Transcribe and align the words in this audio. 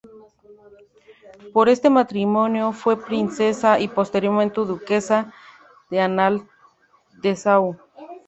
Por 1.53 1.69
este 1.69 1.91
matrimonio 1.91 2.71
fue 2.71 2.99
Princesa 3.05 3.79
y 3.79 3.87
posteriormente 3.87 4.61
Duquesa 4.61 5.31
de 5.91 5.99
Anhalt-Dessau. 6.01 7.77